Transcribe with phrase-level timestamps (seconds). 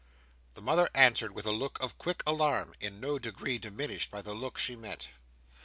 [0.55, 4.33] The mother answered with a look of quick alarm, in no degree diminished by the
[4.33, 5.09] look she met.